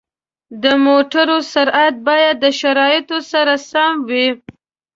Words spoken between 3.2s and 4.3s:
سره سم وي.